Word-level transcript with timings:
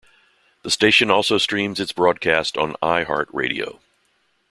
The 0.63 0.71
station 0.71 1.11
also 1.11 1.37
streams 1.37 1.79
its 1.79 1.91
broadcast 1.91 2.57
on 2.57 2.75
iHeartRadio. 2.81 3.81